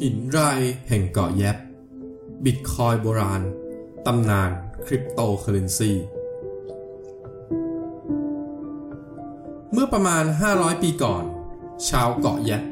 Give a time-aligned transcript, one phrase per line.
[0.00, 0.38] หินไร
[0.88, 1.56] แห่งเกาะแยบ
[2.44, 3.42] บิตคอยโบราณ
[4.06, 4.50] ตำนาน
[4.86, 5.92] คริปโตเคอเรนซี
[9.72, 11.24] เมื่อประมาณ 500 ปีก่อน
[11.88, 12.62] ชาวเกาะแยบ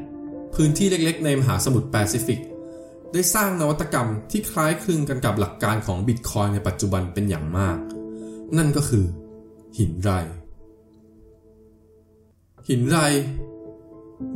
[0.55, 2.41] พื้นที่เล็กๆ ในมหาสมุทรแปซิฟิก
[3.13, 7.77] ได้สร้างนวัตกรรมที่คล้ายคลึงกันกับหลักการของบิตคอยในปัจจุบันเป็นอย่างมาก
[8.57, 9.05] นั่นก็คือ
[9.77, 10.11] หินไร
[12.69, 12.97] หินไร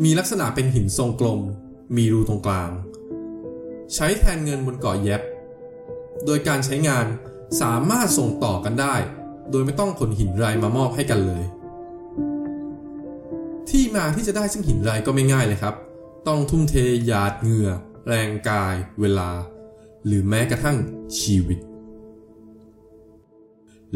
[0.04, 1.42] มีลักษณะเป็นหินทรงกลม
[1.96, 2.72] มีรูตรงกลาง
[3.94, 5.22] ใช้แทนเงินบนเกาะแยบ
[6.26, 7.06] โดยการใช้งาน
[7.62, 8.96] สามารถส่งต่อกันได้
[9.52, 11.44] โดยไม่ต้องขนหินไรมามอบให้กันเลย
[13.70, 15.76] ที่มาที่จะได้ซึ่งหินไรก็ไม่ง่ายเลยครับ
[16.28, 17.70] ต้องทุ่มเทหยาดเหงื่อ
[18.08, 19.32] แรงกาย เวลา
[20.06, 20.78] หรือแม้กระทั่ง
[21.20, 21.60] ชีวิต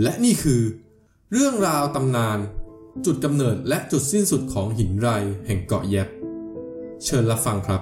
[0.01, 0.61] และนี่คือ
[1.31, 2.39] เรื่องราวตำนาน
[3.05, 5.09] จุดกำเนิดและจุดสิ้นสุดของหินไร
[5.45, 6.07] แห่งเกาะแยบ
[7.03, 7.81] เชิญรับฟังครับ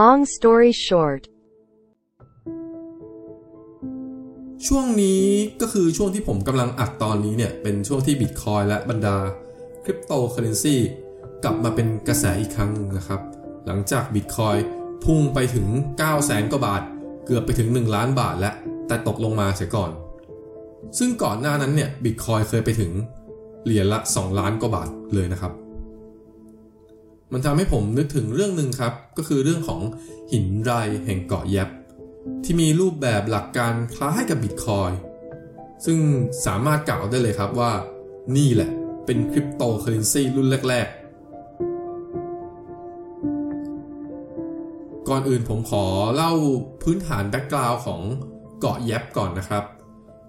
[0.00, 1.22] Long story short,
[4.66, 5.24] ช่วงนี้
[5.60, 9.16] ก็คือช่วงที่ผมกำลังอัดตอนนี้เนี่ย เป็นช่วงที่บิตคอยและบรรดา
[9.84, 10.76] คริปโตเคอเรนซี
[11.44, 13.20] กลับมาเป็นกระแสอีกครั้งหนึ่งนะครับ
[13.66, 14.56] หลังจากบิตคอย
[15.04, 16.82] พุ่งไปถึง 9 0 0 0 0 0กว่าบาท
[17.26, 18.54] เกือบไปถึง 1 ล้านบาทแล้ว
[18.86, 19.90] แต่ตกลงมาเสียก่อน
[20.98, 22.92] ซึ่งก่อนหน้านั้นเนี่ยบิตคอยเคยไปถึง
[23.64, 25.52] เหรียญละ 2 ล้านกว่าบาทเลยนะครับ
[27.32, 29.80] มันทำให้ผมนึกถึงเรื่องหนึ่งครับ ก็คือเรื่องของ
[30.32, 30.72] หินไร
[31.04, 31.68] แห่งเกาะแยป
[32.44, 34.90] ที่มีรูปแบบหลักการคล้ายกับบิตคอยน์
[35.84, 35.98] ซึ่ง
[36.46, 37.72] สามารถกล่าวได้เลยครับว่า
[38.36, 38.70] นี่แหละ
[39.06, 41.04] เป็นคริปโตเคอร์เรนซีรุ่นแรก ๆ
[45.08, 46.32] ก่อนอื่นผมขอเล่า
[46.82, 48.00] พื้นฐาน background ของ
[48.60, 49.64] เกาะแยปก่อนนะครับ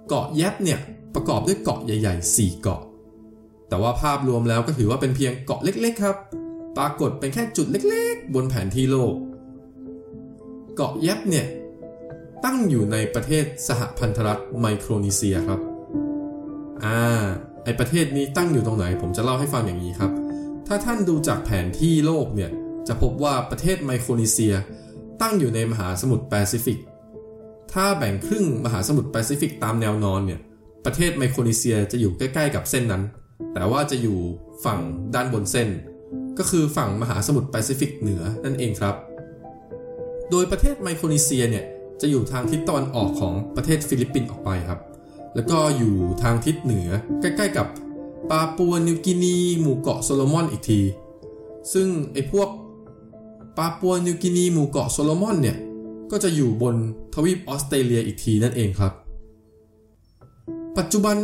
[0.07, 0.79] เกาะแยบเนี่ย
[1.15, 2.81] ประกอบด้วยเกาะใหญ่ ๆ 4 เกาะ
[3.69, 6.17] แต่ว่าภาพรวมแล้วก็ถือว่าเป็นเพียงเกาะเล็ก ๆ ครับ
[6.77, 9.13] ปรากฏเป็นแค่จุดเล็ก ๆ บนแผนที่โลก
[10.75, 11.47] เกาะแยบเนี่ย
[12.45, 15.59] ตั้งอยู่ในประเทศสหพันธรัฐไมโครนีเซียครับ
[16.83, 16.99] อ่า
[17.65, 20.11] ไอประเทศนี้ตั้งอยู่ตรงไหน ผมจะเล่าให้ฟังอย่างนี้ครับ
[20.67, 22.51] ถ้าท่านดูจากแผนที่โลกเนี่ย
[22.87, 24.53] จะพบว่าประเทศไมโครนีเซีย
[25.21, 26.79] ตั้งอยู่ในมหาสมุทรแปซิฟิก
[27.73, 30.39] ถ้าแบ่งครึ่งมหาสมุทรแปซิฟิกตามแนวนอนเนี่ย
[30.85, 33.03] ประเทศไมโครนีเซียจะอยู่ใกล้ ๆ กับเส้นนั้น
[33.53, 34.19] แต่ว่าจะอยู่
[34.65, 34.79] ฝั่ง
[35.15, 35.69] ด้านบนเส้น
[36.37, 38.95] ก็คือฝั่งมหาสมุทรแปซิฟิกเหนือนั่นเองครับ
[40.31, 41.65] โดยประเทศไมโครนีเซียเนี่ย
[42.01, 44.79] จะอยู่ทางทิศตะวันออกของประเทศฟิลิปปินส์ออกไปครับ
[45.35, 46.89] แล้วก็อยู่ทางทิศเหนือ
[47.21, 47.67] ใกล้ๆกับ
[48.29, 50.81] ปาปัวนิวกินีหมู่เกาะโซโลมอนอีกที
[51.73, 52.49] ซึ่งไอ้พวก
[53.57, 55.57] ปาปัวนิวกินีหมู่เกาะโซโลมอนเนี่ย
[56.11, 56.75] ก็จะอยู่บน
[57.13, 58.93] ทวีปออสเตรเลียอีกทีนั่นเองครับ
[60.77, 61.17] ปัจจุบัน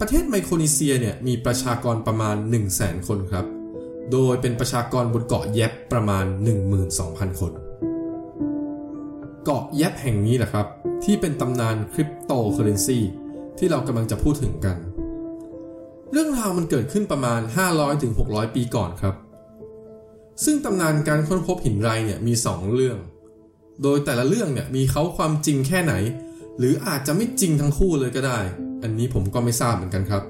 [0.00, 2.78] ประเทศไมโครนีเซียเนี่ย มีประชากรประมาณ 1 0 0 0 0แสน
[3.08, 3.46] คนครับ
[4.12, 6.24] โดยเป็นประชากรบนเกาะแยบประมาณ
[6.82, 7.52] 12,000 คน
[9.44, 10.66] เกาะแยบแห่งนี้แหละครับ
[11.04, 12.98] ที่เป็นตำนานคริปโตเคอร์เรนซี
[13.58, 14.76] ที่เรากำลังจะพูดถึงกัน
[16.12, 17.40] เรื่องราวมันเกิดขึ้นประมาณ
[17.98, 19.14] 500-600 ปีก่อนครับ
[20.44, 22.98] ซึ่งตำนานการค้นพบหินไรเนี่ยมี 2 เรื่อง
[23.82, 25.94] โดยแต่ละเรื่องเนี่ยมีเขาความจริงแค่ไหน
[26.58, 28.38] หรืออาจจะไม่จริงทั้งคู่เลยก็ได้
[28.82, 30.22] อันนี้ผมก็ไม่ทราบเหมือนกันครับ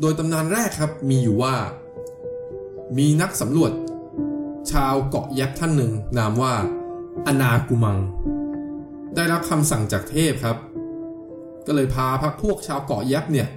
[0.00, 1.54] โดยตำนานแรกครับมีอยู่ว่า
[2.98, 3.72] มีนักสำรวจ
[4.72, 6.54] ชาวเกาะแยบท่านหนึ่งนามว่า
[7.26, 7.98] อนากุมัง
[9.14, 10.56] ได้รับคำสั่งจากเทพครับ
[11.66, 13.48] ก็เลยพาพักพวกชาวเกาะแยบเนี่ย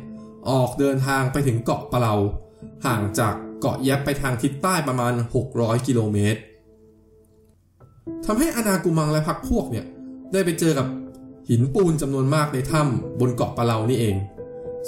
[0.49, 2.13] ออกเดินทางไปถึงเกาะปะเลา
[2.85, 5.13] ห่างจากเกาะแยบไปทางทิศใต้ประมาณ
[5.49, 6.39] 600 กิโลเมตร
[8.25, 9.85] ทำให้อนากุมังและพักพวกเนี่ย
[10.33, 10.87] ได้ไปเจอกับ
[11.49, 14.15] หินปูนจำนวนมากในถ้ำบนเกาะปะเลานี่เอง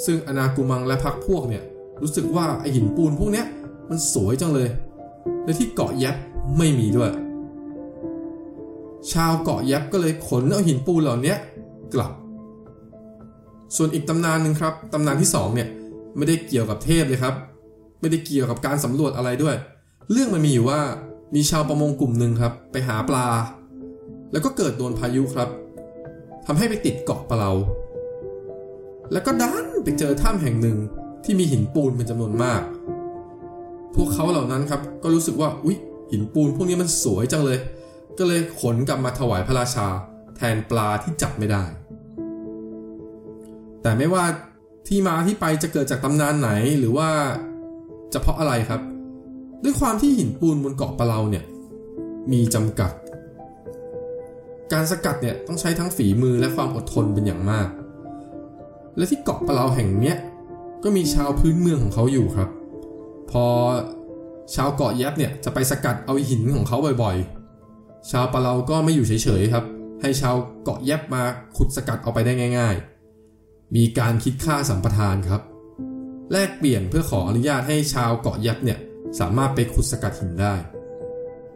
[0.04, 1.62] ซึ่งอนากุมังและพักพวกเนี่ย
[2.02, 3.46] รู้สึกว่าไอหินปูนพวกเนี้ย
[3.90, 4.68] มันสวยจังเลย
[5.44, 6.16] และที่เกาะแยบ
[6.58, 7.10] ไม่มีด้วย
[9.12, 11.34] ชาวเกาะยับก็เลยขนเอาหินปูนเหล่านี้
[11.94, 12.12] กลับ
[13.76, 15.68] ส่วนอีกตำนานหนึ่งครับตำนานที่สองเนี่ย
[16.16, 17.34] ไม่ได้เกี่ยวกับเทพเลยครับ
[18.00, 19.56] ไม่ได้เกี่ยวกับการสำรวจอะไรด้วย
[20.10, 20.80] เรื่องมันมีอยู่ว่า
[21.34, 23.26] มีชาวประมงกลุ่มหนึ่งครับ ไปหาปลา
[24.32, 25.48] แล้วก็เกิดโดนพายุครับ
[26.46, 27.52] ทำให้ไปติดเกาะปะเลา
[29.12, 30.78] แล้วก็ดันไปเจอถ้ำแห่งหนึ่ง
[31.24, 32.62] ที่มีหินปูนเป็นจำนวนมาก
[33.94, 35.76] พวกเขาเหล่านั้นครับ ก็รู้สึกว่าอุ๊ย
[36.10, 37.58] หินปูนพวกนี้มันสวยจังเลย
[38.18, 39.86] ก็เลยขนกลับมาถวายพระราชา
[40.36, 41.62] แทนปลาที่จับไม่ได้
[43.82, 44.24] แต่ไม่ว่า
[44.88, 47.08] ที่มาที่ไปจะเกิดจากตำนานไหนหรือว่า
[48.12, 48.80] จะเพราะอะไรครับ
[49.62, 51.44] ด้วยความที่หินปูนบนเกาะปะเลาเนี่ย
[52.32, 52.92] มีจำกัด
[54.72, 57.68] การสกัดเนี่ยต้องใช้ทั้งฝีมือและความอดทนเป็นอย่างมาก
[58.96, 60.16] และที่เกาะปะเลาแห่งเนี้ย
[60.84, 62.48] ก็มีชาวพื้นเมืองของเขาอยู่ครับ
[63.30, 63.44] พอ
[64.54, 69.64] ชาวเกาะแยบเนี่ยจะไปสกัดเอาหินของเขาบ่อยๆ ชาวปะเลาก็ไม่อยู่เฉยๆครับ
[70.02, 71.22] ให้ชาวเกาะแยบมา
[71.56, 72.91] ขุดสกัดเอาไปได้ง่าย ๆ
[73.76, 75.42] มีการคิดค่าสัมปทานครับ
[76.32, 78.78] แลกเปลี่ยนเพื่อขออนุญาตให้ชาวเกาะแยบเนี่ย
[79.20, 80.54] สามารถไปขุดสกัดหินได้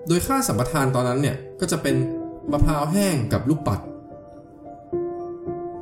[0.06, 1.96] โดยค่าสัมปทานตอนนั้นเนี่ยก็จะเป็น
[2.52, 3.80] มะพร้าวแห้งกับลูกปัด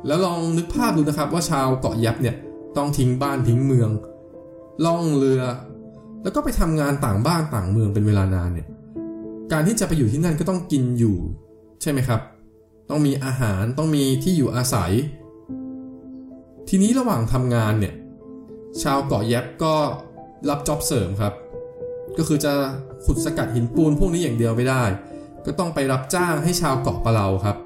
[0.07, 2.35] แล้วลองนึกภาพดูนะครับว่าชาวเกาะแยบเนี่ย
[2.77, 3.89] ต้องทิ้งบ้านทิ้งเมือง
[4.85, 5.41] ล่องเรือ
[6.23, 8.67] แล้วก็ไปทำงานต่างบ้านต่างเมืองเป็นเวลานานเนี่ย
[9.51, 11.17] การที่จะไปอยู่ที่นั่นก็ต้องกินอยู่
[11.81, 12.21] ใช่ไหมครับ
[12.89, 14.91] ต้องมีอาหารต้องมีที่อยู่อาศัย
[16.69, 17.93] ทีนี้ระหว่างทำงานเนี่ย
[18.83, 19.75] ชาวเกาะแยบก็
[20.49, 21.33] รับจ็อบเสริมครับ
[22.17, 22.53] ก็คือจะ
[23.05, 24.83] ขุดสกัดหินปูนพวกนี้อย่างเดียวไม่ได้
[25.45, 27.57] ก็ต้องไปรับจ้างให้ชาวเกาะปะเลาครับ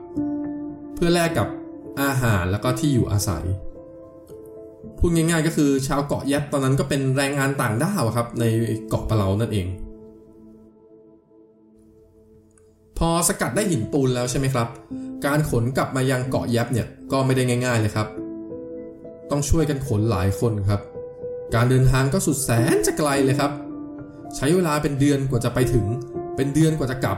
[0.96, 1.48] เพื่อแลกกับ
[2.02, 3.46] อาหารแล้วก็ที่อยู่อาศัย
[4.98, 8.44] พูดง่ายๆก็คือชาวเกาะแยบตอนนั้นก็เป็นแรงงานต่างด้าวครับ ใน
[8.90, 9.68] เกาะปะเลานั่นเอง
[12.98, 14.68] พอสกัดได้หินปูนแล้วใช่ไหมครับ
[15.26, 18.08] การขนกลับมายังเกาะแยบเนี่ยก็ไม่ได้ง่าย ๆเลยครับ
[19.32, 20.82] ต้องช่วยกันขนหลายคนครับ
[21.56, 23.52] การเดินทางก็สุดแสนจะไกลเลยครับ
[24.36, 25.86] ใช้เวลาเป็นเดือนกว่าจะไปถึง
[26.36, 27.18] เป็นเดือนกว่าจะกลับ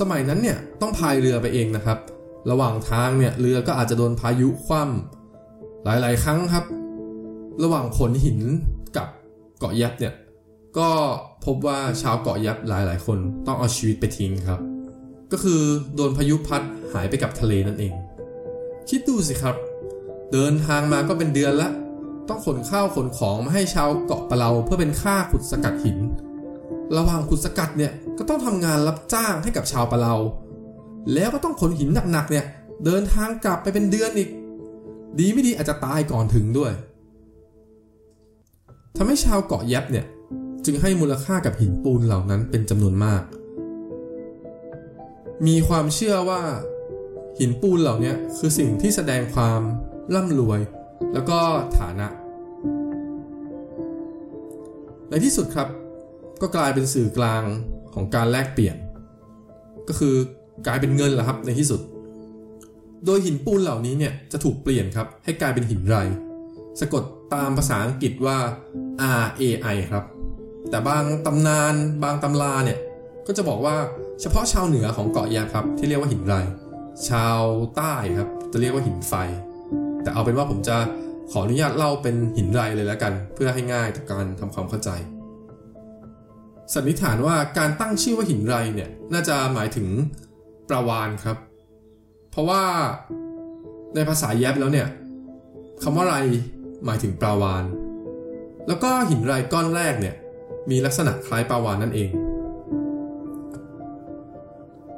[0.00, 1.98] สมัยนั้นเนี่ยต้องพายเรือไปเองนะครับ
[2.50, 6.64] ระหว่างทางเนี่ยเรือก็อาจจะโดนพายุคว่ำหลายๆ ครั้งครับ
[7.62, 8.40] ระหว่างขนหิน
[8.96, 9.08] กับ
[9.58, 10.14] เกาะยับเนี่ย
[10.78, 10.90] ก็
[11.44, 14.60] พบว่าชาวเกาะยับหลายๆ คนต้องเอาชีวิตไปทิ้งครับ
[15.32, 15.60] ก็คือ
[15.94, 16.62] โดนพายุพัด
[16.92, 17.92] หายไปกับทะเลนั่นเอง
[18.88, 19.56] คิดดูสิครับ
[20.32, 21.70] เดินทางมาก็เป็นเดือนละ
[22.28, 25.98] ต้องขนข้าวขนของมาให้ชาวเกาะปะเลาเพื่อเป็นค่าขุดสกัดหิน
[26.96, 30.14] ระหว่างขุดสกัดเนี่ยก็ต้องทำงานรับจ้างให้กับชาวปะเลา
[31.14, 32.44] แล้วก็ต้องขนหินหนักๆเนี่ย
[32.84, 34.28] เดินทางกลับไปเป็นเดือนอีก
[35.18, 36.72] ดีไม่ดีอาจจะตายก่อนถึงด้วย
[38.96, 40.06] ทำให้ชาวเกาะแยบเนี่ย
[40.64, 43.22] จึงให้มูลค่ากับหินปูนเหล่านั้นเป็นจำนวนมาก
[45.46, 46.42] มีความเชื่อว่า
[47.38, 49.60] หินปูนเหล่านี้คือสิ่งที่แสดงความ
[50.14, 50.60] ร่ำรวย
[51.12, 51.38] แล้วก็
[51.78, 52.06] ฐานะ
[55.10, 55.68] ในที่สุดครับ
[56.40, 57.42] ก็กลายเป็นสื่อกลาง
[57.94, 58.76] ของการแลกเปลี่ยน
[59.88, 60.14] ก็คือ
[60.66, 61.80] กลายเป็นเงินแหละครับในที่สุด
[63.06, 65.96] โดยหินปูนเหล่านี้เนี่ยจะถูกเปลี่ยนครับให้กลายเป็นหินไร
[66.80, 67.02] สะกด
[67.34, 68.38] ตามภาษาอังกฤษว่า
[69.22, 69.42] R A
[69.74, 70.04] I ครับ
[70.70, 72.78] แต่บางตำนานบางตำราเนี่ย
[73.26, 73.76] ก็จะบอกว่า
[74.20, 76.34] เฉพาะชาวเหนือของเกาะยาครับที่เรียกว่าหินไร
[77.08, 77.40] ชาว
[77.76, 79.14] ใต้ครับจะเรียกว่าหินไฟ
[80.04, 80.76] แต่เอาเป็นว่าผมจะ
[81.30, 84.90] ขออนุญาตเล่าเป็นหินไรเลยแล้วกัน เพื่อให้ง่ายต่อการทำความเข้าใจ
[86.74, 89.88] สันนิษฐานว่าการตั้งชื่อว่าหินไรเนี่ยน่าจะหมายถึง
[90.68, 91.36] ปลาวานครับ
[92.30, 92.62] เพราะว่า
[93.94, 94.88] ในภาษาแยบแล้วเนี่ย
[95.82, 96.16] คำว่าไร
[96.84, 97.64] หมายถึงปลาวาน
[98.68, 100.14] แล้วก็หินไรก้อนแรกเนี่ย
[100.70, 102.10] มีลักษณะคล้ายปลาวานนั่นเอง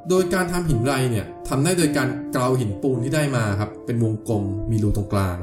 [0.08, 5.36] โดยการทำหินไรเนี่ยทำได้โดยการเกลาหินปูนที่ได้มาครับ เป็นวงกลมมีรูตรงกลาง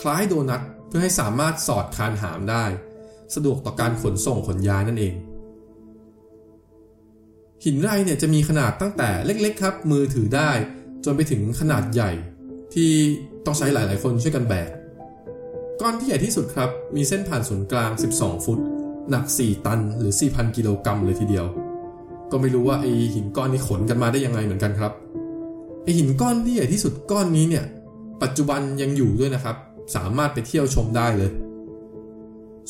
[0.00, 2.64] คล้ายโดนัทเพื่อให้สามารถสอดคานหามได้
[3.34, 5.14] สะดวกต่อการขนส่งขนย้ายนั่นเอง
[7.64, 10.50] หินไรเนี่ยจะมีขนาดตั้งแต่เล็กๆครับ มือถือได้
[11.04, 12.10] จนไปถึงขนาดใหญ่
[12.74, 12.90] ที่
[13.44, 14.70] ต้องใช้หลายๆคนช่วยกันแบก
[15.80, 18.58] ก้อนที่ใหญ่ที่สุดครับ มีเส้นผ่านศูนย์กลาง 12 ฟุต
[19.10, 21.46] หนัก 4 ตันหรือ 4,000 กิโลกรัมเลยทีเดียว
[22.32, 24.92] ก็ไม่รู้ว่าไอหินก้อนนี้ขนกันมาได้ยังไงเหมือนกันครับ
[25.84, 27.64] ไอหินก้อนที่ใหญ่ที่สุดก้อนนี้เนี่ย
[28.22, 29.56] ปัจจุบันยังอยู่ด้วยนะครับ
[29.96, 31.30] สามารถไปเที่ยวชมได้เลย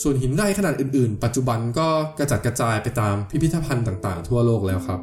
[0.03, 1.89] ส่วนหินไรขนาดอื่นๆ ปัจจุบันก็
[2.19, 5.01] กระจัดกระจายไปตามพิพิธภัณฑ์ต่างๆ ทั่วโลกแล้วครับ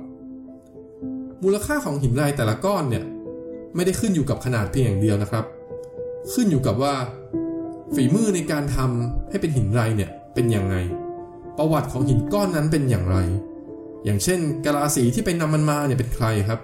[1.44, 3.04] มูลค่าของหินไรแต่ละก้อนเนี่ย
[3.76, 5.46] ไม่ได้ขึ้นอยู่กับขนาดเพียงอย่างเดียวนะครับ
[6.34, 6.94] ขึ้นอยู่กับว่า
[7.96, 10.76] ฝีมือในการทำให้เป็นหินไรเนี่ยเป็นยังไง
[11.58, 13.18] ประวัติของหินก้อนนั้นเป็นอย่างไร
[14.06, 16.60] อย่างเช่นกะลาสีที่ไปนำมันมาเนี่ยเป็นใครครับ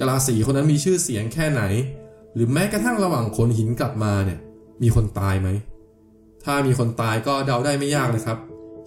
[0.00, 1.62] กะลาสีคนนั้นมีชื่อเสียงแค่ไหน
[2.34, 4.38] หรือแม้กระทั่งระหว่างขนหินกลับมาเนี่ย
[4.82, 5.48] มีคนตายไหม
[6.44, 8.38] ถ้ามีคนตายก็เดาได้ไม่ยากเลยครับ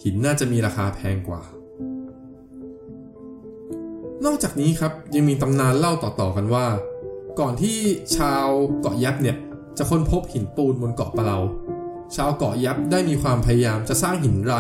[0.04, 1.42] หินน่าจะมีราคาแพงกว่า
[4.26, 6.66] นอกจากนี้ครับยังมีตำนานเล่าต่อๆกันว่า
[7.40, 7.78] ก่อนที่
[8.18, 8.48] ชาว
[8.82, 9.38] เกาะยับเนี่ย
[9.78, 11.38] จะค้นพบหินปูนบนเกาะปะเลา
[12.16, 14.56] ชาวเกาะยับได้มีความพยายามจะสร้างหินไร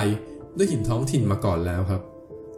[0.57, 2.01] ด้วยหินท้องถิ่นมาก่อนแล้วครับ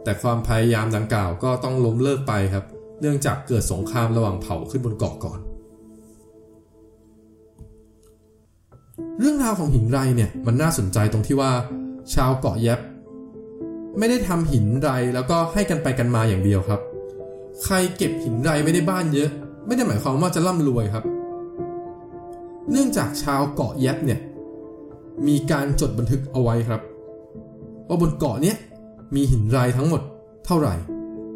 [0.04, 2.64] แต่ความพยายามดังกล่าวก็ต้องล้มเลิกไปครับ
[3.00, 5.38] เนื่องจากเกิดสงครามระหว่างเผ่าขึ้นบนเกาะก่อน
[9.18, 11.52] เรื่องราวของหินไรเนี่ยมันน่าสนใจตรงที่ว่า
[12.14, 12.80] ชาวเกาะแยบ
[13.98, 16.80] ไม่ได้ทำหินไรแล้วก็ให้กันไปกันมาอย่างเดียวครับ
[17.64, 19.30] ใครเก็บหินไรไว้ในบ้านเยอะ
[19.66, 21.04] ไม่ได้หมายความว่าจะร่ำรวยครับ
[22.70, 24.20] เนื่องจากชาวเกาะแยบเนี่ย
[25.26, 26.80] มีการจดบันทึกเอาไว้ครับ
[27.88, 28.56] ว่าบนเกาะเนี้ย
[29.14, 30.02] มีหินรายทั้งหมด
[30.46, 30.74] เท่าไหร่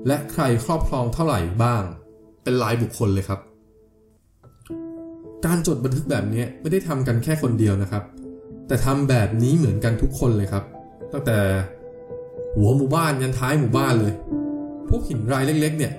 [0.06, 1.82] และใครครอบครองเท่าไหร่บ้าง
[2.42, 3.40] เป็นรายบุคคลเลยครับ
[5.46, 8.02] การจดบันทึกแบบนี้ไม่ได้ทำกันแค่คนเดียวนะครับ
[8.66, 10.64] แต่ทำแบบนี้เหมือนกันทุกคนเลยครับ
[11.12, 11.38] ตั้งแต่
[12.56, 14.12] หัวหมู่บ้านยันท้ายหมู่บ้านเลย
[14.88, 15.92] พวกหินรายเล็กๆ เนี่ย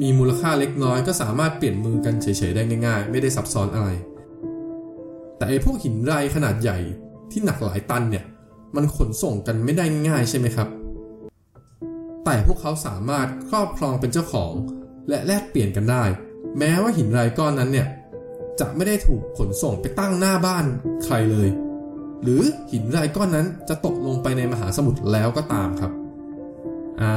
[0.00, 3.88] มีมูลค่าเล็กน้อยก็สามารถเปลี่ยนมือกันเฉยๆได้ง่ายๆ ไม่ได้ซับซ้อนอะไร
[5.36, 6.78] แต่ไอ้พวกหินรายขนาดใหญ่
[7.30, 8.24] ที่หนักหลายตันเนี่ย
[8.76, 10.68] มันขนส่งกันไม่ได้ง่ายใช่ไหมครับ
[12.24, 14.52] แต่พวกเขาสามารถครอบครองเป็นเจ้าของ
[15.08, 16.04] และแลกเปลี่ยนกันได้
[16.58, 17.88] แม้ว่าหินรายก้อนนั้นเนี่ย
[18.60, 20.64] จะไม่ได้ถูกขนส่งไปตั้งหน้าบ้าน
[21.04, 21.48] ใครเลย
[22.22, 25.92] หรือหินรายก้อนนั้นจะตกลงไปในมหาสมุทรแล้วก็ตามครับ
[27.02, 27.14] อ่า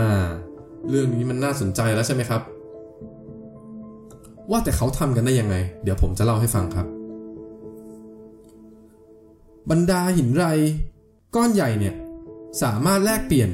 [0.90, 2.42] เรื่องนี้มันน่าสนใจแล้วใช่ไหมครับ
[4.52, 6.88] ว่าแต่เขาทำกันได้ยังไง เดี๋ยวผมจะเล่าให้ฟังครับ
[9.70, 10.46] บรรดาหินไร
[11.36, 11.96] ก้อนใหญ่เนี่ย
[12.64, 13.50] สามารถแลกเปลี่ยน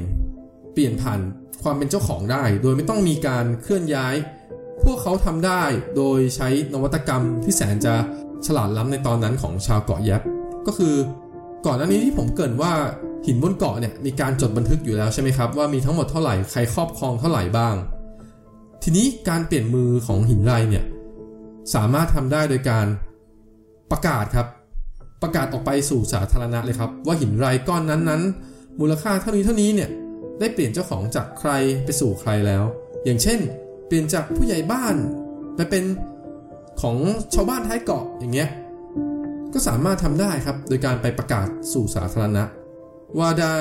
[0.72, 1.20] เปลี่ยนผ่าน
[1.62, 4.14] ความเป็นเจ้าของได้ โดยไม่ต้องมีการเคลื่อนย้าย
[4.84, 5.62] พวกเขาทำได้
[5.96, 7.94] โดยใช้นวัตกรรมที่แสนจะ
[8.46, 10.22] ฉลาดล้ำในตอนนั้นของชาวเกาะแยบ
[10.66, 10.94] ก็คือ
[11.66, 12.72] ก่อนหน้านี้ที่ผมเกินว่า
[13.26, 17.74] หินบนเกาะเนี่ยมีการจดบันทึกอยู่แล้วใช่ไหมครับว่ามีทั้งหมดเท่าไหร่ใครครอบครองเท่าไหร่บ้าง
[18.82, 20.84] ทีนี้การเปลี่ยนมือของหินไรเนี่ย
[21.74, 22.86] สามารถทำได้โดยการ
[23.90, 24.46] ประกาศครับ
[25.22, 29.90] ประกาศออกไปสู่สาธารณะเลยครับ ว่าหินไรก้อนนั้นๆมูลค่าเท่านี้เท่านี้เนี่ย
[30.40, 31.50] ได้เปลี่ยนเจ้าของจากใคร
[31.84, 32.64] ไปสู่ใครแล้ว
[33.04, 33.38] อย่างเช่น
[33.86, 34.96] เปลี่ยนจากผู้ใหญ่บ้าน
[35.56, 35.84] ไปเป็น
[36.82, 36.96] ของ
[37.34, 38.48] ชาวบ้านท้ายเกาะอย่างเงี้ย
[39.52, 42.44] ก็สามารถทำได้ครับ โดยการไปประกาศสู่สาธารณะ
[43.18, 43.56] ว่าได้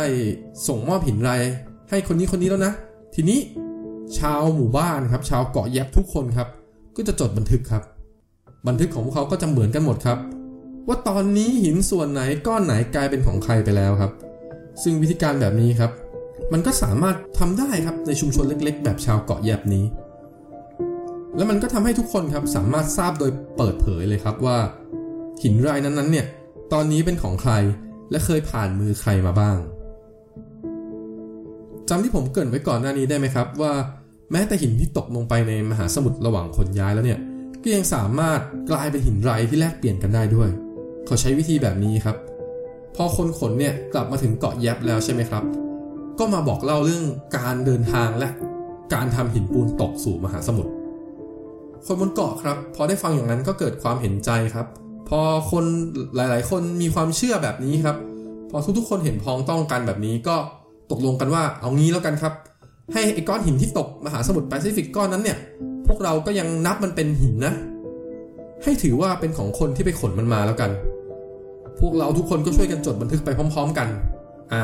[0.68, 1.32] ส่งมอบหินไร
[1.90, 2.74] ให้คนนี้คนนี้แล้วนะ
[3.16, 3.40] ทีนี้
[4.18, 6.48] ชาวหมู่บ้านครับ ชาวเกาะแยบทุกคนครับ
[6.96, 7.84] ก็จะจดบันทึกครับ
[8.68, 10.18] บันทึกของพวกเขาก็จะเหมือนกันหมดครับ
[10.88, 14.12] ว่าตอนนี้หินส่วนไหนก้อนไหนกลายเป็นของใครไปแล้วครับ
[14.84, 15.92] ซึ่งวิธีการแบบนี้ครับ
[16.54, 19.86] มันก็สามารถทำได้ครับในชุมชนเล็กๆ แบบชาวเกาะแยบนี้
[21.36, 24.58] แล้วมันก็ทำให้ทุกคนครับสามารถทราบโดยเปิดเผยเลยครับว่า
[25.44, 26.26] หินรายนั้นๆเนี่ย
[26.74, 27.54] ตอนนี้เป็นของใคร
[28.12, 29.58] และเคยผ่านมือใครมาบ้าง
[31.90, 33.74] จำที่ผมเกริ่นไว้ก่อนหน้านี้ได้ไหมครับว่า
[34.32, 37.20] แม้แต่หินที่ตกลงไปในมหาสมุทรระหว่างคนย้ายแล้วเนี่ย
[37.64, 38.40] ก็ยังสามารถ
[38.72, 40.50] กลายเป็นหินไรที่แลกเปลี่ยนกันได้ด้วย
[41.06, 42.18] เขาใช้วิธีแบบนี้ครับ
[42.96, 45.44] พอคนขนเนี่ยกลับมาถึงเกาะแยบแล้วใช่ไหมครับ
[46.20, 47.06] ก็มาบอกเล่าเรื่อง
[47.38, 48.30] การเดินทางและ
[48.94, 50.72] การทำหินปูนตกสู่มหาสมุทร
[51.86, 54.68] คนบนเกาะครับ พอได้ฟังอย่างนั้นก็เกิดความเห็นใจครับ
[55.10, 55.20] พอ
[55.52, 55.66] คน
[56.16, 57.98] หลาย ๆ คนมีความเชื่อแบบนี้ครับ
[58.52, 60.36] พอทุกๆคนเห็นพ้องต้องกันแบบนี้ก็
[60.92, 62.34] ตกลงกันว่าเอางี้แล้วกันครับ
[62.94, 65.38] ให้ไอ้ก้อนหินที่ตกมหาสมุทรแปซิฟิกก้อนนั้นเนี่ย
[65.88, 67.54] พวกเราก็ยังนับมันเป็นหินนะ
[68.64, 70.72] ให้ถือว่าเป็นของคนที่ไปขนมันมาแล้วกัน
[71.80, 73.88] พวกเราทุกคนก็ช่วยกันจดบันทึกไปพร้อม ๆ กัน
[74.54, 74.64] อ่า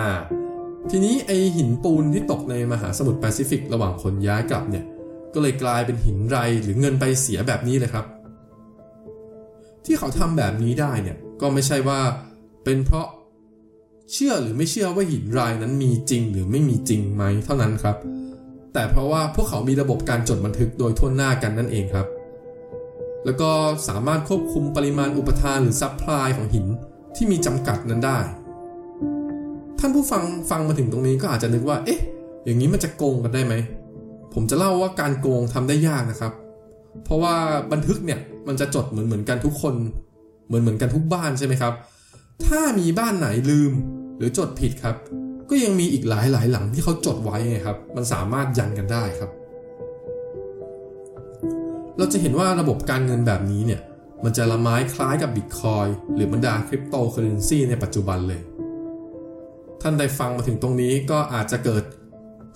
[0.90, 4.86] ทีนี้ไอ้หินปูนที่ตกในมหาสมุทรแปซิฟิกระหว่างคนย้ายกลับเนี่ย
[5.34, 8.06] ก็เลยกลายเป็นหินไรหรือเงินไปเสียแบบนี้เลยครับ
[9.86, 12.00] ที่เขาทำแบบนี้ได้เนี่ยก็ไม่ใช่ว่า
[12.64, 13.08] เป็นเพราะ
[14.14, 17.98] เชื่อหรือไม่เชื่อว่าหินไรนั้นมีจริงหรือไม่มีจริงไหมเท่านั้นครับ
[18.74, 22.08] แต่เพราะว่าพวกเขามีระบบการจดบันทึกโดยทั่วหน้ากันนั่นเองครับ
[23.26, 23.52] แล้วก็
[23.88, 26.66] สามารถควบคุมปริมาณอุปทานหรือ supply ของหิน
[27.16, 28.20] ที่มีจำกัดนั้นได้
[29.80, 32.00] ท่านผู้ฟังฟังมาถึงตรงนี้ก็อาจจะนึกว่า เอ๊ะ
[32.46, 33.54] อย่างนี้มันจะโกงกันได้ไหม
[34.34, 36.34] ผมจะเล่าว่าการโกงทำได้ยากนะครับ
[37.04, 37.36] เพราะว่า
[37.72, 39.76] บันทึกเนี่ยมันจะจดเหมือนเหมือนกันทุกคน
[40.48, 41.74] เหมือนเหมือนกันทุกบ้านใช่ไหมครับ
[42.46, 43.72] ถ้ามีบ้านไหนลืม
[44.18, 44.96] หรือจดผิดครับ
[45.50, 49.32] ก็ยังมีอีกหลายหลายหลังที่เขาจดไว้ไงครับ มันสามารถยันกันได้ครับ
[51.98, 53.82] เราจะเห็นว่าระบบการเงินแบบนี้เนี่ย
[54.24, 58.42] มันจะละไม้คล้ายกับบิตคอยหรือบรรดาคริปโตเคอเรนซีในปัจจุบันเลย
[59.88, 61.84] ท่านได้ฟังมาถึงตรงนี้ก็อาจจะเกิด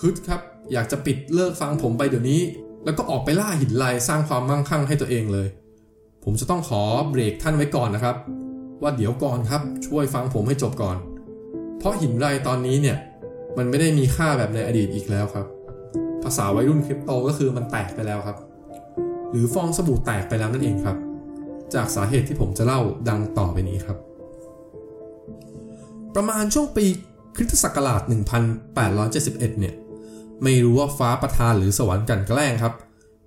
[0.02, 0.42] ฮึดครับ
[0.74, 2.42] อยากจะปิดเลิกฟังผมไปเดี๋ยวนี้
[2.86, 5.48] แล้วก็ออกไปล่าหินลายสร้างความมั่งคั่งให้ตัวเองเลย
[6.24, 8.16] ผมจะต้องขอเบรกท่านไว้ก่อนนะครับ
[8.82, 10.98] ว่าเดี๋ยวก่อนครับช่วยฟังผมให้จบก่อน
[11.80, 12.98] เพราะหินไรตอนนี้เนี่ย
[13.58, 15.46] มันไม่ได้มีค่าแบบในอดีตอีกแล้วครับ
[16.24, 18.38] ภาษาวัยรุ่นคริปโตก็คือมันแตกไปแล้วครับ
[19.32, 20.98] หรือฟองสบู่แตกไปแล้วนั่นเองครับ
[21.74, 23.98] จากสาเหตุที่ผมจะเล่าดังต่อไปนี้ครับ
[26.16, 26.86] ประมาณช่วงปี
[27.36, 28.02] คริสตศักราช
[28.82, 29.74] 1871 เนี่ย
[30.44, 32.74] ไม่รู้ว่าฟ้าประทานหรือสวรรค์กันแกล้งครับ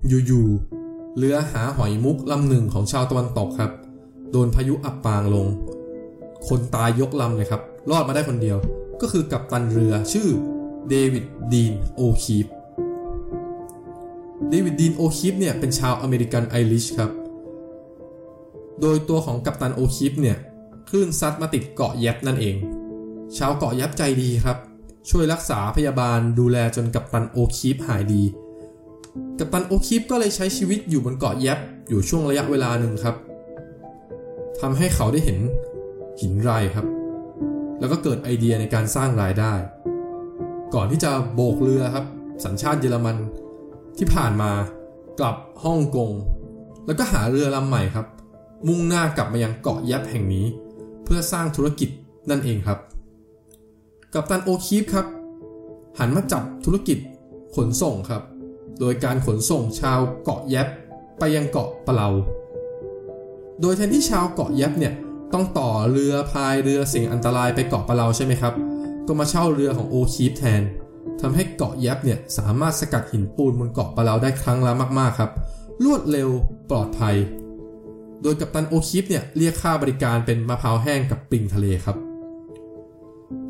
[0.08, 3.72] อยู่ๆ เรือหาหอยมุกลำหนึ่งของชาวตะวันตกครับ
[4.30, 5.46] โดนพายุอับปางลง
[6.48, 8.58] คนตายยกลำเลยครับ รอดมาได้คนเดียว
[9.00, 10.28] ก็คือกัปตันเรือชื่อ
[10.88, 12.46] เดวิดดีนโอคีฟ
[14.48, 17.10] เดวิดดีนโอคีฟเนี่ยเป็นชาวอเมริกันไอริชครับ
[18.80, 20.36] โดยตัวของกัปตันโอคีฟเนี่ย
[20.88, 22.56] คลื่นซัดมาติดเกาะแยบนั่นเอง
[23.38, 24.58] ชาวเกาะแยบใจดีครับ
[25.10, 28.22] ช่วยรักษาพยาบาลดูแลจนกัปตันโอคีฟหายดี
[29.38, 31.58] กัปตันโอคีฟก็เลยใช้ชีวิตอยู่บนเกาะแยบ
[31.88, 33.16] อยู่ช่วงระยะเวลาหนึ่งครับ
[34.60, 35.38] ทำให้เขาได้เห็น
[36.20, 36.86] หินไรครับ
[37.80, 39.52] แล้วก็เกิดไอเดียในการสร้างรายได้
[40.74, 42.06] ก่อนที่จะโบกเรือครับ
[42.44, 43.16] สัญชาติเยอรมัน
[43.98, 44.50] ที่ผ่านมา
[45.20, 46.10] กลับฮ่องกง
[46.86, 48.06] แล้วก็หาเรือลำใหม่ครับ
[48.66, 50.46] มุ่งหน้า กลับมายังเกาะยับแห่งนี้
[51.04, 51.88] เพื่อสร้างธุรกิจ
[52.30, 52.78] นั่นเองครับ
[54.14, 55.06] กัปตันโอคีฟครับ
[55.98, 56.98] หันมาจับธุรกิจ
[57.56, 58.22] ขนส่งครับ
[58.80, 60.68] โดยการขนส่งชาวเกาะแยบ
[61.18, 62.08] ไปยังเกาะปะเลา
[63.60, 64.94] โดยแทนที่ชาวเกาะแยบเนี่ย
[65.32, 68.54] ต้องต่อเรือพายเรือเสี่ยงอันตรายไปเกาะปะเลาใช่ไหมครับ
[69.06, 70.62] ก็มาเช่าเรือของโอคีฟแทน
[71.20, 75.30] ทำให้เกาะแยบเนี่ยสามารถสกัดหินปูนบนเกาะปะเลาได้ครั้งละมาก ๆ ครับ
[75.84, 76.28] รวดเร็ว
[76.70, 77.16] ปลอดภัย
[78.22, 82.11] โดยกัปตันโอคีฟเนี่ยเรียกค่าบริการเป็นมะพร้าวแห้งกับปลิงทะเลครับ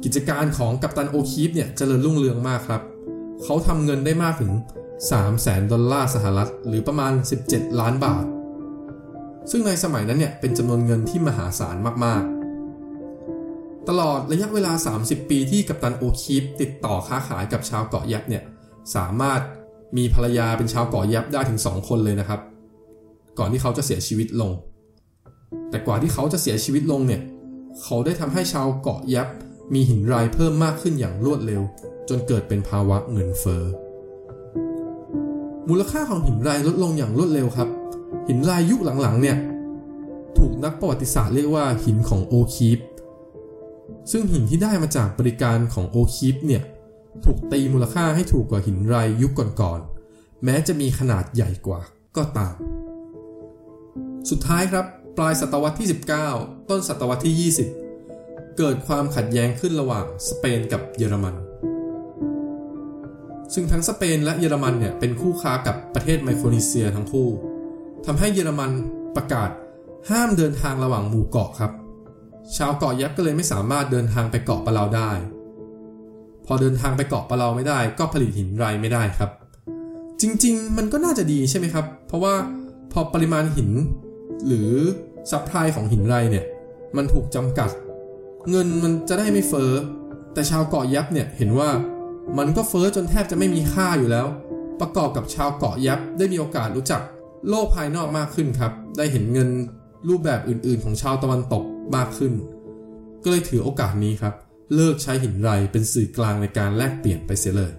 [0.05, 2.83] กิจการของกัปตันโอคีฟเนี่ยเจริญรุ่งเรืองมากครับ
[3.43, 4.53] เขาทำเงินได้มากถึง
[5.11, 7.12] 3 0 0แสนดอลลาร์สหรัฐ หรือประมาณ
[7.47, 8.25] 17 ล้านบาท
[9.51, 14.73] ซึ่งในสมัยนั้นเนี่ยเป็นจำนวนเงินที่มหาศาลมากๆ ตลอดระยะเวลา
[15.05, 18.43] 30 ปีที่กัปตันโอคีฟติดต่อค้าขายกับชาวเกาะยับเนี่ย
[18.97, 19.41] สามารถ
[19.97, 22.41] มีภรรยาเป็นชาวเกาะยับได้ถึง 2 คนเลยนะครับ
[23.39, 24.53] ก่อนที่เขาจะเสียชีวิตลง
[25.71, 27.23] แต่กว่าที่เขาจะเสียชีวิตลงเนี่ย
[27.83, 29.29] เขาได้ทำให้ชาวเกาะยับ
[29.73, 31.62] มีหินรายเพิ่มมากขึ้นอย่างรวดเร็ว
[32.09, 33.64] จนเกิดเป็นภาวะเงินเฟ้อ
[35.69, 37.69] มูลค่าของหินรายลดลงอย่างรวดเร็วครับ
[38.28, 39.37] หินรายยุคหลังๆเนี่ย
[40.38, 42.78] ถูกนักประวัติศาสตร์เรียกว่าหินของโอคีฟ
[44.11, 46.62] ซึ่งหินที่ได้มาจากบริการของโอคีฟเนี่ย
[47.25, 51.81] ถูกตีมูลค่าให้ถูกกว่าหินรายยุคก่อนๆแม้จะมีขนาดใหญ่กว่า
[52.16, 52.55] ก็ตาม
[54.31, 55.88] สุดท้ายครับ ปลายศตวรรษที่
[56.29, 57.82] 19 ต้นศตวรรษที่ 20
[58.59, 61.35] เกิดความขัดแย้งขึ้นระหว่างสเปนกับเยอรมัน
[63.55, 67.29] ซึ่งทั้งสเปนและเยอรมันเนี่ยเป็นคู่ค้ากับประเทศไมโครนีเซียทั้งคู่
[68.07, 68.71] ทำให้เยอรมัน
[69.17, 69.51] ประกาศ
[70.11, 71.73] ห้ามเดินทางระหว่างหมู่เกาะครับ
[72.57, 75.11] ชาวเกาะแยบก็เลยไม่สามารถเดินทางไปเกาะปะเลาได้
[76.47, 79.31] พอเดินทางไปเกาะปะเลาไม่ได้ ก็ผลิตหินไรไม่ได้ครับ
[80.21, 82.35] จริงๆ มันก็น่าจะดีใช่ไหมครับ เพราะว่า
[82.93, 83.71] พอปริมาณหิน
[84.47, 84.71] หรือ
[85.31, 86.45] supply ของหินไรเนี่ย
[86.97, 87.71] มันถูกจำกัด
[88.50, 89.72] เงินมันจะได้ไม่เฟ้อ
[90.35, 91.70] แต่ชาวเกาะยับเนี่ยเห็นว่า
[92.38, 94.26] มันก็เฟอ้อจนแทบจะไม่มีค่าอยู่แล้ว
[94.81, 97.02] ประกอบกับชาวเกาะยับได้มีโอกาสรู้จัก
[97.48, 99.48] โลกภายนอกมากขึ้นครับ ได้เห็นเงิน
[100.09, 101.64] รูปแบบอื่นๆ ของชาวตะวันตก
[101.96, 102.33] มากขึ้น
[103.22, 104.35] ก็เลยถือโอกาสนี้ครับ
[104.74, 107.72] เลิกใช้หินไรเป็นสื่อกลางในการแลกเปลี่ยนไปเสียเลย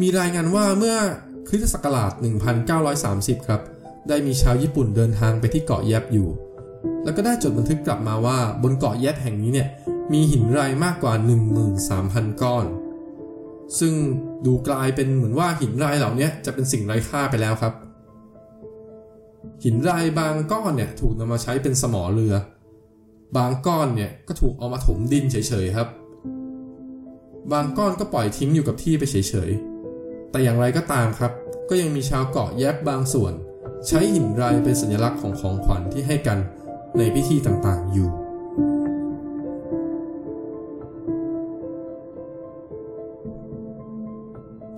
[0.00, 0.96] มีรายงานว่าเมื่อ
[1.48, 2.12] คริสตศักราช
[2.80, 3.60] 1930 ครับ
[4.08, 6.28] ได้มีชาวญี่ปุ่นเดินทางไปที่เกาะแยบอยู่
[7.04, 9.68] แล้วก็ได้จดบันทึกกลับมาว่าบนเกาะแยบแห่งนี้เนี่ย
[10.12, 11.14] มีหินไรมากกว่า
[11.78, 12.66] 13,000 ก้อน
[13.78, 13.94] ซึ่ง
[14.46, 17.74] ดูกลายเป็นเหมือนว่าหินรายเหล่านี้จะเป็นสิ่งไร้ค่าไปแล้วครับ
[19.64, 22.34] หินรายบางก้อนเนี่ยถูกนำมาใช้เป็นสมอเรือ
[23.36, 25.88] บางก้อนเนี่ยก็ถูกเอามาถมดินเฉยๆครับ
[27.52, 31.32] บางก้อนก็ปล่อยทิ้งอยู่กับที่ไปเฉยๆ แต่อย่างไรก็ตามครับ
[31.68, 33.32] ก็ยังมีชาวเกาะแยบบางส่วน
[33.86, 36.38] ใช้หินรายเป็นสัญลักษณ์ของของขวัญที่ให้กัน
[36.96, 38.10] ในพิธีต่างๆอยู่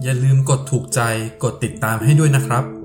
[0.02, 1.00] อย่าลืมกดถูกใจ
[1.42, 2.79] กดติดตามให้ด้วยนะครับ